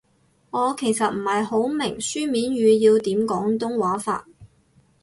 [0.49, 4.27] 我其實唔係好明書面語要點廣東話法